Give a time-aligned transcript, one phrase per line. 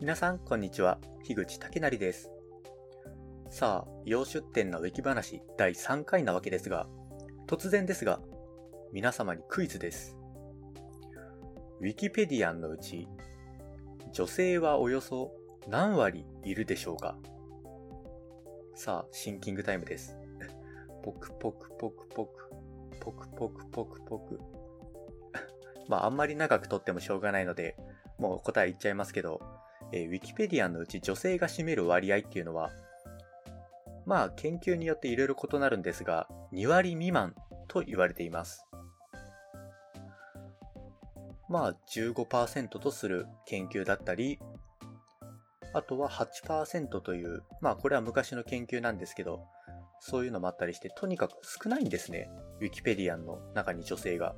[0.00, 0.98] 皆さん、こんにちは。
[1.22, 2.28] 樋口武成です。
[3.48, 6.88] さあ、洋出店のウィキ話第3回なわけですが、
[7.46, 8.20] 突然ですが、
[8.92, 10.16] 皆様にクイズです。
[11.80, 13.08] ウィキペディアンのうち、
[14.12, 15.32] 女性はおよそ
[15.68, 17.16] 何割いるでしょうか？
[18.74, 20.18] さあ、シンキングタイムです。
[21.04, 22.50] ポクポクポクポク、
[23.00, 24.40] ポクポクポクポク。
[25.88, 27.76] まあ、あんまり長くとってもしょうがないので、
[28.18, 29.40] もう答え言っちゃいますけど、
[29.96, 32.72] えー、ウィキペディアのうち女性が占める割合っていうのは、
[34.04, 37.32] まあ、研究によっていろいろ異なるんですが、2割未満
[37.68, 38.66] と言われています。
[41.48, 44.40] まあ、15%とする研究だったり、
[45.72, 49.44] あとは8%という、まあこれは昔の研究なんですけど、
[50.00, 52.30] そういうのもあったりして、とにかく少ないんですね。
[52.60, 54.34] ウィキペディアンの中に女性が。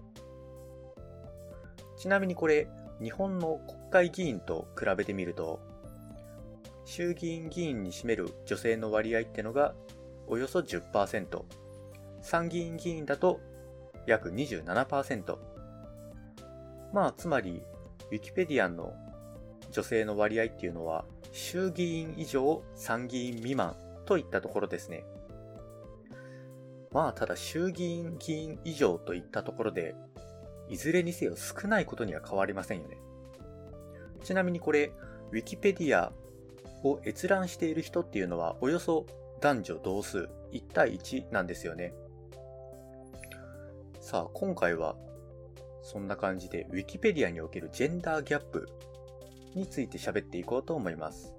[1.99, 2.69] ちなみにこれ、
[3.03, 5.61] 日本の国会議員と比べてみると、
[6.85, 9.75] 衆議院議員に占める女性の割合ってのが
[10.29, 11.43] およそ10%、
[12.23, 13.41] 参議院議員だと
[14.07, 15.37] 約27%。
[16.93, 17.63] まあ、つまり、
[18.11, 18.95] ウィキペディアンの
[19.71, 23.77] 女性の割合っていうのは、衆議院以上、参議院未満
[24.07, 25.05] といったところですね。
[26.93, 29.95] まあ、ただ衆議院議員以上といったところで、
[30.69, 32.99] いずれにせよ少ないことには変わりませんよね。
[34.23, 34.93] ちなみにこれ、
[35.31, 36.13] ウィキペディア
[36.83, 39.07] を閲覧している人っていうのはおよそ
[39.41, 41.95] 男女同数1対1なんですよね。
[44.01, 44.97] さあ、今回は
[45.83, 48.69] そんな感じで Wikipedia におけるジェンダーギャップ
[49.55, 51.35] について喋っていこうと思います。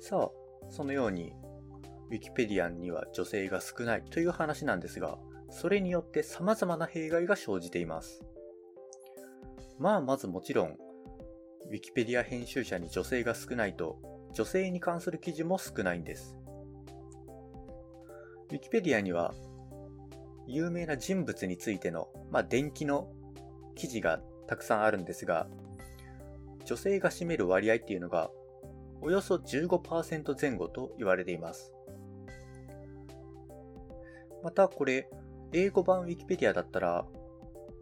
[0.00, 0.30] さあ、
[0.70, 1.32] そのように
[2.10, 5.18] Wikipedia には女性が少ないという話なんですが、
[5.50, 8.22] それによって様々な弊害が生じています。
[9.78, 10.76] まあ、まずもちろん、
[11.70, 13.98] ウィキペディア編集者に女性が少ないと、
[14.34, 16.36] 女性に関する記事も少ないんです。
[18.50, 19.34] ウィキペディアには、
[20.46, 23.10] 有名な人物についての、まあ、電気の
[23.74, 25.48] 記事がたくさんあるんですが、
[26.64, 28.30] 女性が占める割合っていうのが、
[29.00, 31.72] およそ15%前後と言われています。
[34.42, 35.08] またこれ、
[35.52, 37.04] 英語版 Wikipedia だったら、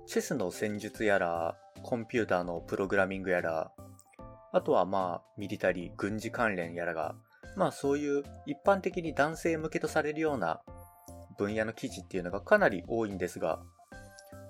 [0.06, 3.72] チェスの戦術やら、コンピューターのプログラミングやら、
[4.53, 7.16] あとはまあ、ミリタリー、軍事関連やらが、
[7.56, 10.60] まあそういう一般的に男性向けとされるような
[11.38, 13.60] 分野の記事っていうのがかなり多いんですが、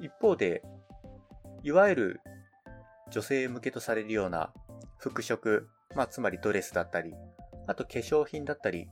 [0.00, 0.62] 一方で、
[1.62, 2.20] いわゆる
[3.10, 4.52] 女性向けとされるような
[4.98, 5.62] 服飾、
[5.94, 7.14] まあつまりドレスだったり、
[7.66, 8.88] あと化粧品だったり、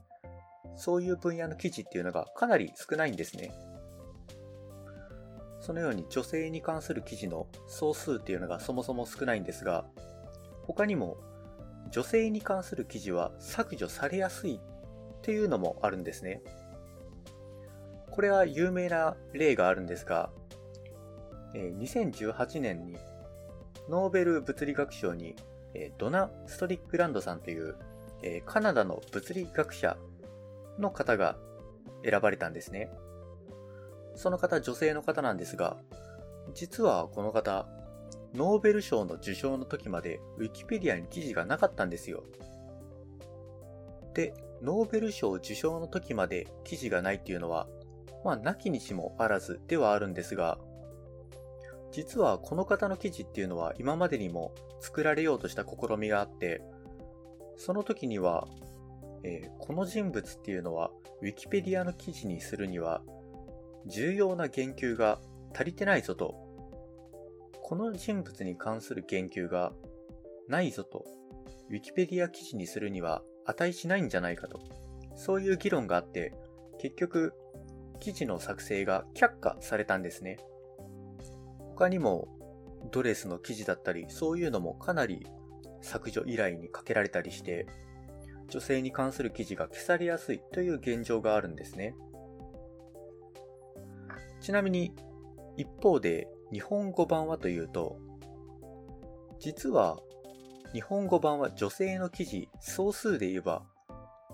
[0.75, 3.51] そういう分野の記事っていうのがかなり少ないんですね。
[5.65, 9.85] そのように女性に関する記事の総数っていうのがそもそも少ないんですが、
[10.67, 11.17] 他にも
[11.89, 16.43] 女性に関する記事は削除されやすいっていうのもあるんですね。
[18.11, 20.29] これは有名な例があるんですが、
[21.55, 22.95] 2018年に
[23.89, 25.35] ノーベル物理学賞に
[25.97, 27.75] ドナ・ストリックランドさんという
[28.45, 29.97] カナダの物理学者
[30.77, 31.37] の方が
[32.03, 32.91] 選ばれたんですね。
[34.15, 35.77] その方、女性の方なんですが、
[36.53, 37.67] 実はこの方、
[38.33, 42.23] ノーベル賞の受賞の時までウィキペディアに記事がなかったんですよ。
[44.13, 47.67] で、ノーベル賞受賞の時まで記事がないっていうのは、
[48.23, 50.57] まあ、なきにしもあらずではあるんですが、
[51.91, 56.61] 実はこの方の記事っていうのは今までにも作られようとした試みがあって、
[57.57, 58.47] その時には、
[59.23, 63.01] えー、この人物っていうのはウィキペディアの記事にするには
[63.87, 65.19] 重要な言及が
[65.53, 66.35] 足りてないぞと、
[67.61, 69.73] この人物に関する言及が
[70.47, 71.05] ないぞと、
[71.69, 74.59] ウィキペディア記事にするには値しないんじゃないかと、
[75.15, 76.33] そういう議論があって、
[76.79, 77.33] 結局、
[77.99, 80.37] 記事の作成が却下されたんですね。
[81.59, 82.27] 他にも、
[82.91, 85.25] ドレスの記事だったり、そういうのもかなり
[85.81, 87.67] 削除依頼にかけられたりして、
[88.49, 91.95] 女性に関する記事が消されやすいという現状があるんですね。
[94.45, 94.93] ちなみに、
[95.57, 97.97] 一方で日本語版はというと、
[99.39, 99.97] 実は
[100.71, 103.63] 日本語版は女性の記事総数で言えば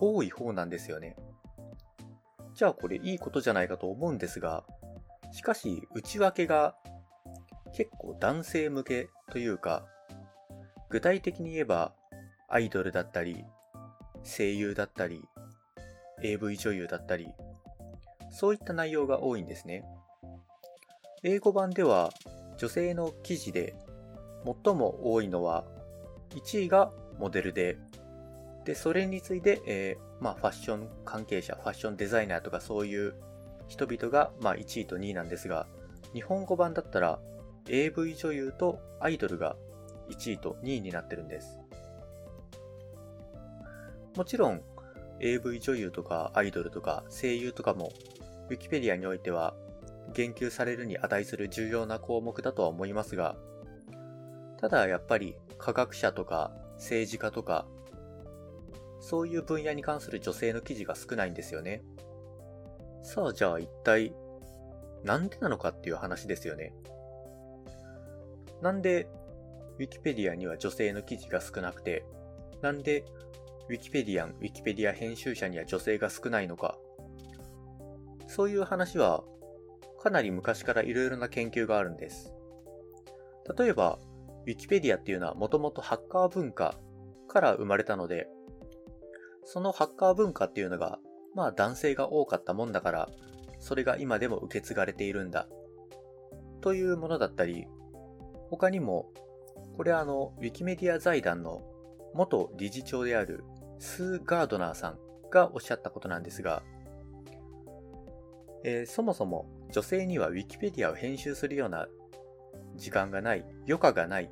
[0.01, 1.15] 多い方なんですよね。
[2.53, 4.65] じゃあこれいいことじゃないかと思うんですが、
[5.31, 6.75] しかし内訳が
[7.73, 9.85] 結構男性向けというか、
[10.89, 11.93] 具体的に言えば
[12.49, 13.45] アイドルだったり、
[14.25, 15.23] 声優だったり、
[16.21, 17.29] AV 女優だったり、
[18.29, 19.85] そういった内容が多いんですね。
[21.23, 22.11] 英語版では
[22.57, 23.75] 女性の記事で
[24.63, 25.65] 最も多いのは、
[26.31, 27.77] 1位がモデルで、
[28.65, 33.13] で、それに次いで、えー、まあ、ファッション関係者、ファッションデザイナーとかそういう
[33.67, 35.67] 人々が、まあ、1位と2位なんですが、
[36.13, 37.19] 日本語版だったら
[37.67, 39.55] AV 女優とアイドルが
[40.09, 41.59] 1位と2位になってるんです。
[44.15, 44.61] もちろん
[45.19, 47.91] AV 女優とかアイドルとか声優とかも
[48.49, 49.53] Wikipedia においては
[50.13, 53.37] 言及されるに値する重要な項目だとは思いますが、
[54.59, 57.65] ただやっぱり科学者とか政治家とか
[58.99, 61.81] そういう分野に関する女性の記事が少ないんですよね。
[63.03, 64.13] さあじゃあ一体
[65.03, 66.73] なんでなのかっていう話ですよね。
[68.61, 69.07] なんで
[69.79, 72.05] Wikipedia には女性の記事が少なくて、
[72.61, 73.03] なんで
[73.69, 76.77] Wikipedian、Wikipedia 編集者には女性が少ないのか。
[78.27, 79.23] そういう話は
[80.01, 82.33] かなり昔から色々な研究があるんです。
[83.57, 83.99] 例えば、
[84.47, 86.75] Wikipedia っていうのはもともとハッカー文化
[87.27, 88.27] から生まれたので、
[89.43, 90.99] そのハッカー文化っていうのが、
[91.35, 93.09] まあ男性が多かったもんだから、
[93.59, 95.47] それが今でも受け継がれているんだ。
[96.61, 97.67] というものだったり、
[98.49, 99.11] 他にも、
[99.77, 101.61] これあの、ウィキメディア財団の
[102.13, 103.43] 元理事長である
[103.79, 104.99] スー・ガードナーさん
[105.29, 106.63] がおっしゃったことなんですが、
[108.63, 111.87] えー、そもそも女性にはウィキペディアを編集するような
[112.75, 114.29] 時間がない、余暇がない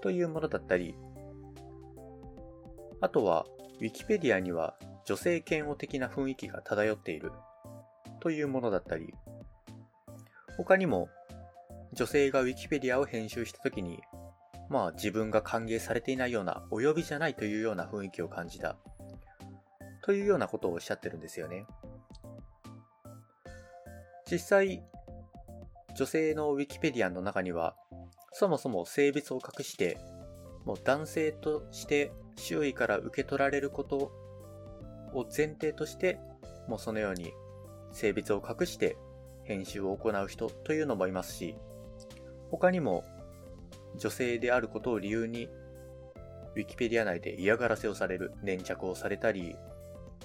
[0.00, 0.94] というものだったり、
[3.00, 3.46] あとは
[3.80, 7.32] ウィキペディアには女性嫌悪的な雰囲気が漂っている
[8.20, 9.14] というものだったり、
[10.56, 11.08] 他にも
[11.92, 14.00] 女性が Wikipedia を編集した時に、
[14.68, 18.76] まあ自分が歓迎されていないような、お呼びじゃないというような雰囲気を感じた。
[20.02, 21.66] というようなことをおっしゃってるんですよね。
[24.30, 24.82] 実際、
[25.94, 27.76] 女性の Wikipedia の中には、
[28.32, 29.98] そもそも性別を隠して、
[30.66, 33.96] もう男性として周囲から受け取られること
[35.14, 36.20] を前提として、
[36.68, 37.32] もうそのように
[37.90, 38.98] 性別を隠して
[39.44, 41.56] 編集を行う人というのもいますし、
[42.50, 43.04] 他にも
[43.96, 45.48] 女性であることを理由に
[46.54, 49.56] Wikipedia 内で嫌がらせをされる、粘着をされたり、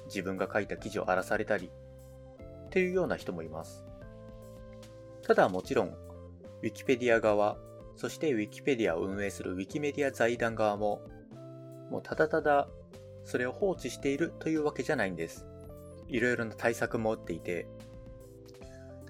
[0.08, 1.72] 自分が書いた記事を荒らされたり、
[2.66, 3.86] っていうような人もいます。
[5.26, 5.96] ただもちろん、
[6.62, 7.58] Wikipedia 側、
[7.96, 11.02] そして Wikipedia を運営する Wikimedia 財団側も、
[11.90, 12.68] もうただただ
[13.24, 15.46] それを放置しているというわけじゃないんです。
[16.08, 17.68] いろいろな対策も打っていて、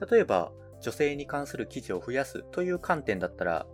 [0.10, 0.52] 例えば
[0.82, 3.66] 女性に関する記事を増やすという観点だったら、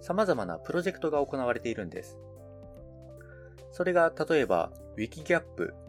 [0.00, 2.18] 様々なプロジェクトが行われているんです。
[3.72, 5.42] それが例えば Wikigap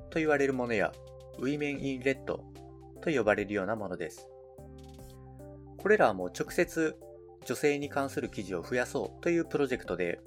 [0.09, 0.91] と言われるものや
[1.39, 2.43] Women in Red と
[3.05, 4.28] 呼ばれるようなものです。
[5.81, 6.95] これらも直接
[7.45, 10.19] 女性に関する記事を増やそうというプロジェクトで、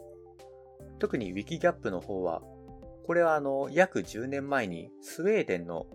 [0.99, 2.43] 特に Wikigap の方は
[3.07, 5.87] これはあの、約10年前にスウェーデンの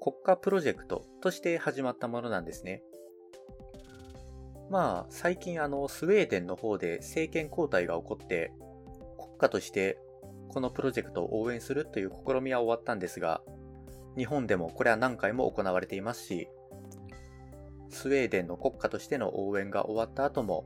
[0.00, 2.82] 国家プロジェクトとして始まったものなんですね。
[4.70, 8.52] まあ、最近あの、スウェーデンの方で政権交代が起こって、
[9.18, 9.98] 国家として
[10.48, 13.42] このプロジェクトを応援するという試みは終わったんですが、
[14.16, 16.48] 日本でもこれは何回も行われていますし、
[17.90, 20.64] スウェーデンの国家としての応援が終わった後も、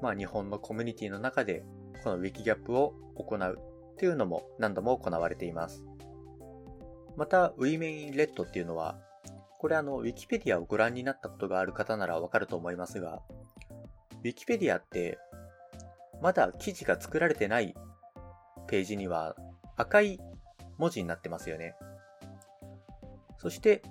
[0.00, 1.64] まあ日本のコミュニティの中で
[2.02, 3.58] このウィキギャップを行う
[3.92, 5.84] っていうのも何度も行われています。
[7.16, 8.98] また、ウィメインレッドっていうのは、
[9.58, 13.22] これあの、ウィキペディアをご覧になったことがある方ならわかると思いますが、
[14.24, 15.18] ウィキペディアって、
[16.20, 17.74] まだ記事が作られてない
[18.66, 19.36] ページには
[19.76, 20.20] 赤い
[20.78, 21.76] 文字になってますよね。
[23.38, 23.82] そして、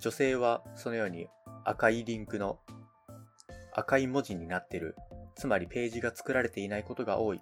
[0.00, 1.28] 女性はそのように
[1.64, 2.58] 赤いリンクの
[3.72, 4.96] 赤い文字になってる。
[5.34, 7.40] つまりページが作られていないことが多い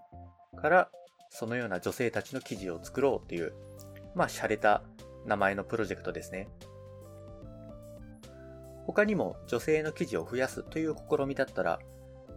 [0.57, 0.91] から、
[1.31, 3.53] そのような女性たちの記事を作ろうっていう、
[4.15, 4.83] まあ、洒落た
[5.27, 6.49] 名前のプロジェクトですね。
[8.87, 11.79] 他にも女性の記事を増やすという試みだったら、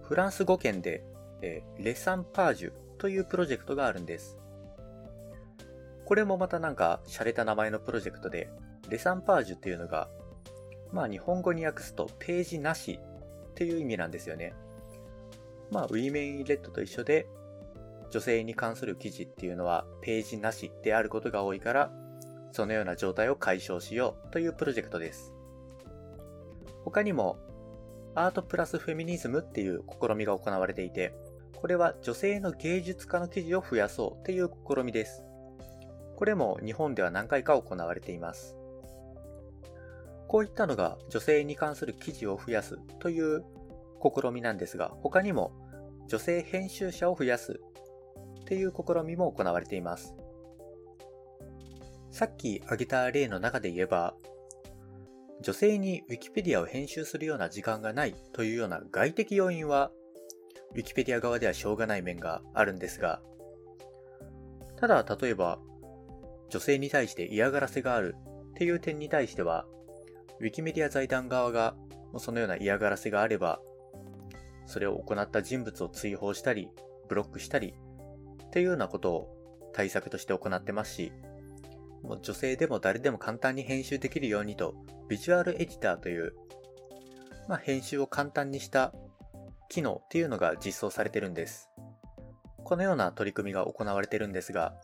[0.03, 1.03] フランス語圏で、
[1.41, 4.37] えー、レサンパージュというプロジェクトがあるんです。
[6.05, 8.49] これもまたなんか洒落た名前のプロジェクトで、
[8.89, 10.09] レサンパージュっていうのが、
[10.93, 14.53] まあ日本語に訳すとページなしっていう意味なんですよね。
[15.71, 17.27] まあウィメンレッドと一緒で、
[18.11, 21.91] 女性に関する記事っていうのはページなしであることが多いから、
[22.51, 25.33] そのような状態を解消しようというプロジェクトです。
[26.85, 27.37] 他にも、
[28.13, 31.15] アートプラスフェミニズムっていう試みが行われていて、
[31.55, 35.23] これは女性の芸術家の記事を増やそうっていう試みです。
[36.15, 38.55] これも日本では何回か行われています。
[40.33, 43.45] こういったのが女性に関する記事を増やすという
[44.01, 45.51] 試みなんですが、他にも
[46.07, 47.61] 女性編集者を増やす
[48.41, 50.15] っていう試みも行われています。
[52.09, 54.15] さっき挙げた例の中で言えば、
[55.41, 59.91] 女性に Wikipedia を編集するような時間がないというような外的要因は
[60.73, 63.21] Wikipedia 側ではしょうがない面があるんですが、
[64.77, 65.59] ただ例えば
[66.49, 68.15] 女性に対して嫌がらせがある
[68.49, 69.67] っていう点に対しては、
[70.43, 71.75] Wikimedia 財団側が
[72.17, 73.59] そのような嫌がらせがあれば、
[74.65, 76.69] それを行った人物を追放したり、
[77.07, 77.73] ブロックしたり
[78.45, 81.13] っていうようなことを対策として行ってますし、
[82.03, 84.75] もう女性でも誰でも簡単に編集できるようにと、
[85.07, 86.33] ビジュアルエディターという、
[87.47, 88.93] まあ、編集を簡単にした
[89.69, 91.69] 機能っていうのが実装されてるんです。
[92.63, 94.75] このような取り組みが行われてるんですが、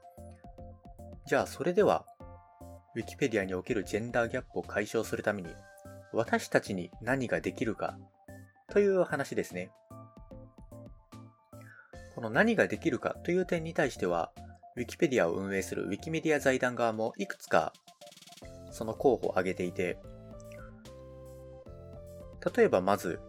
[1.25, 2.05] じゃあそれでは、
[2.95, 5.49] Wikipedia におけるジェンダーギャップを解消するために、
[6.13, 7.97] 私たちに何ができるか
[8.69, 9.71] という話ですね。
[12.15, 14.31] この何ができるかという点に対しては、
[14.77, 17.73] Wikipedia を運営する Wikimedia 財団側もいくつか
[18.71, 19.99] その候補を挙げていて、
[22.55, 23.19] 例えばまず、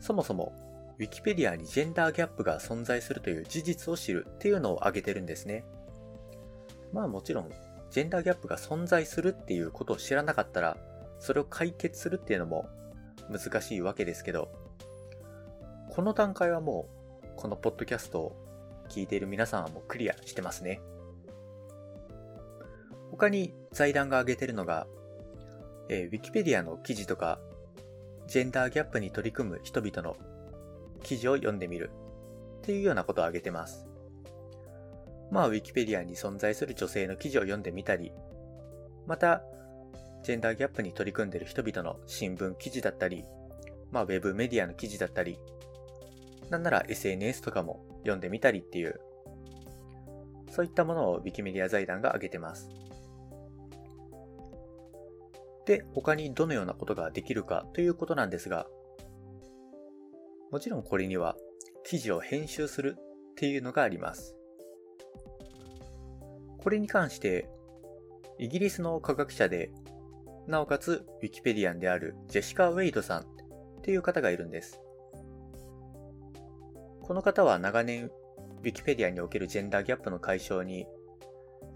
[0.00, 0.52] そもそも
[0.98, 5.64] Wikipedia にジェンダーギャップが存在するという事実を知るっていうのを挙げてるんですね。
[6.92, 7.50] まあもちろん、
[7.90, 10.76] ジェンダーギャップが存在するっていうことを知らなかったら、
[11.18, 12.68] それを解決するっていうのも
[13.28, 14.48] 難しいわけですけど、
[15.90, 16.88] この段階はも
[17.22, 18.36] う、このポッドキャストを
[18.88, 20.80] 聞いている皆さんはもうクリアしてますね。
[23.10, 24.86] 他に財団が挙げてるのが、
[25.88, 27.40] えー、Wikipedia の記事とか、
[28.28, 30.16] ジェンダーギャップに取り組む人々の
[31.02, 31.90] 記事を読んでみる
[32.58, 33.89] っていうようなことを挙げてます。
[35.30, 38.12] まあ、Wikipedia に存在する女性の記事を読んでみたり、
[39.06, 39.42] また、
[40.22, 43.24] ジェンダーギャップに取り組んでいる人々の新聞記事だったり、
[43.90, 45.38] まあ、ウェブメディアの記事だったり、
[46.50, 49.00] なんなら SNS とかも読んでみたりっていう、
[50.50, 52.68] そういったものを Wikimedia 財団が挙げてます。
[55.64, 58.66] で、他にどのようなことができるかということなんですが、
[60.50, 61.36] もちろんこれには
[61.84, 64.36] 記事を編集するっていうのがあります。
[66.62, 67.48] これに関して、
[68.38, 69.70] イギリスの科学者で、
[70.46, 73.24] なおかつウィキペディアンであるジェシカ・ウェイドさんっ
[73.82, 74.80] ていう方がいるんです。
[77.02, 80.86] この方は長年、ウィキペディアにおけるジェンダーギャップの解消に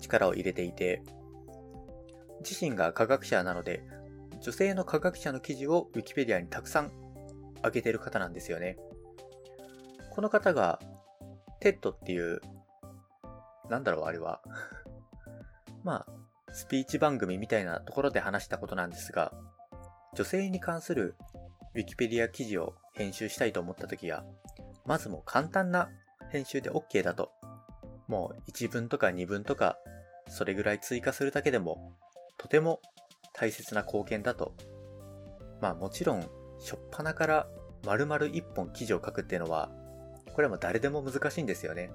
[0.01, 1.03] 力を入れていて、
[2.41, 3.83] 自身が科学者なので、
[4.41, 6.93] 女性の科学者の記事をウィキペディアにたくさん
[7.65, 8.77] 上げてる方なんですよね。
[10.11, 10.79] この方が、
[11.61, 12.41] TED っていう、
[13.69, 14.41] なんだろう、あれは
[15.83, 19.33] まあ、スピーチ番組みたいなところで話したことなんですが、
[20.15, 21.17] 女性に関する
[21.75, 24.25] ウィキペディア記事を編集したいと思った時は、
[24.87, 25.91] まずもう簡単な
[26.31, 27.33] 編集で OK だと。
[28.07, 29.79] もう1文とか2文とか、
[30.29, 31.97] それぐらい追加するだけでも、
[32.39, 32.81] とても
[33.33, 34.55] 大切な貢献だと。
[35.61, 36.23] まあもちろん、
[36.61, 37.49] しょっぱなから
[37.85, 39.71] 丸々1本記事を書くっていうのは、
[40.33, 41.91] これはもう誰でも難しいんですよね。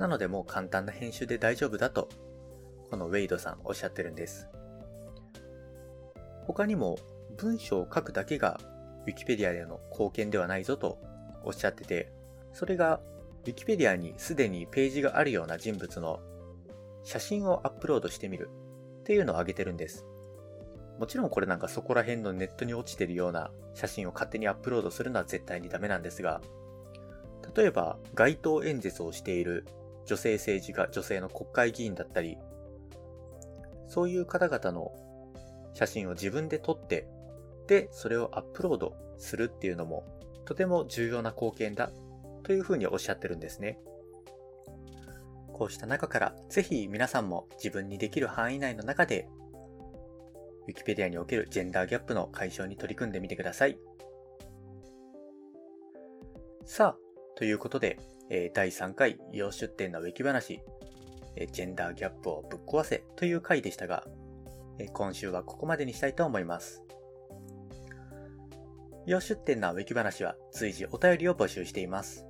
[0.00, 2.08] なのでもう簡単な編集で大丈夫だと、
[2.90, 4.48] このウェイドさんおっしゃってるんです。
[6.46, 6.96] 他にも
[7.36, 8.58] 文章を書くだけが
[9.06, 10.98] Wikipedia での貢献ではないぞと
[11.44, 12.10] おっしゃってて、
[12.54, 13.00] それが
[13.44, 16.20] Wikipedia にすでにページがあるような人物の
[17.04, 18.48] 写真をアップロードしてみる
[19.00, 20.06] っていうのを挙げてるんです。
[20.98, 26.40] もちろんこれなんかそこら辺のネットに落ちてるような写真を勝手にアップロードするのは絶対にダメなんですが、
[27.54, 29.66] 例えば街頭演説をしている
[30.10, 32.36] 女性政治家、女性の国会議員だったり、
[33.86, 34.90] そういう方々の
[35.72, 37.06] 写真を自分で撮って
[37.68, 40.04] で、それをアップロードするっていうのも、
[40.46, 41.92] とても重要な貢献だ
[42.42, 43.78] というふうにおっしゃってるんですね。
[45.52, 49.28] こうした中から、ぜひ皆さんも自分にできる範囲内の中で、
[50.68, 53.78] Wikipedia におけるジェンダーギャップの解消に取り組んでみてください。
[56.64, 58.00] さあ、ということで、
[58.30, 60.62] え第3回要出展のウィキ話、
[61.36, 64.06] えジェンダーギャップをぶっ壊せという回でしたが、
[64.78, 66.82] え今週はここまでにしたいと思います。
[69.06, 72.24] 要出店なウィキ話は随時お便りを募集しています。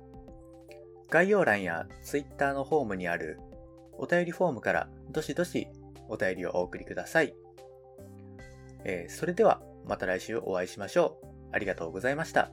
[1.09, 3.39] 概要欄や Twitter のホームにある
[3.93, 5.67] お便りフォームからどしどし
[6.07, 7.35] お便りをお送りください。
[8.85, 11.27] えー、それではまた来週お会いしましょう。
[11.51, 12.51] ありがとうございました。